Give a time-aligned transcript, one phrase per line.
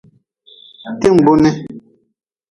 [0.99, 1.51] Ti-n gbuu ni.